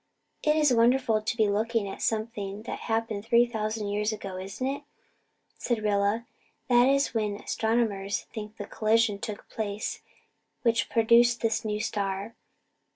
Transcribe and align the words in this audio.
"It's 0.41 0.71
wonderful 0.73 1.21
to 1.21 1.37
be 1.37 1.47
looking 1.47 1.87
at 1.87 2.01
something 2.01 2.63
that 2.63 2.79
happened 2.89 3.23
three 3.23 3.45
thousand 3.45 3.87
years 3.89 4.11
ago, 4.11 4.35
isn't 4.37 4.65
it?" 4.65 4.81
said 5.59 5.83
Rilla. 5.83 6.25
"That 6.69 6.87
is 6.89 7.13
when 7.13 7.35
astronomers 7.35 8.21
think 8.33 8.57
the 8.57 8.65
collision 8.65 9.19
took 9.19 9.47
place 9.47 10.01
which 10.63 10.89
produced 10.89 11.41
this 11.41 11.63
new 11.63 11.79
star. 11.79 12.33